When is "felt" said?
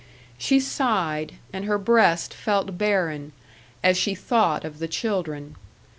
2.33-2.75